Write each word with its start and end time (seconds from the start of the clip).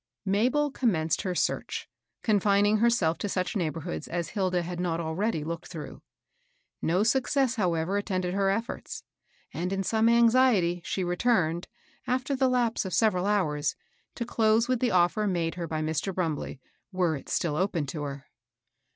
Mabel 0.25 0.71
commenced 0.71 1.21
her 1.21 1.35
search, 1.35 1.87
confining 2.23 2.77
herself 2.77 3.19
to 3.19 3.29
such 3.29 3.55
neighborhoods 3.55 4.07
as 4.07 4.29
Hilda 4.29 4.63
had 4.63 4.79
not 4.79 4.99
already 4.99 5.43
looked 5.43 5.67
through. 5.67 6.01
No 6.81 7.03
success, 7.03 7.53
however, 7.53 7.97
attended 7.97 8.33
her 8.33 8.49
efforts; 8.49 9.03
and, 9.53 9.71
in 9.71 9.83
some 9.83 10.09
anxiety, 10.09 10.81
she 10.83 11.03
returned, 11.03 11.67
after 12.07 12.35
the 12.35 12.49
lapse 12.49 12.83
of 12.83 12.95
several 12.95 13.27
hours, 13.27 13.75
to 14.15 14.25
close 14.25 14.67
with 14.67 14.79
the 14.79 14.89
offer 14.89 15.27
made 15.27 15.53
her 15.53 15.67
by 15.67 15.83
Mr, 15.83 16.11
Brumbley, 16.11 16.59
were 16.91 17.15
it 17.15 17.29
still 17.29 17.55
open 17.55 17.85
to 17.85 18.01
her. 18.01 18.25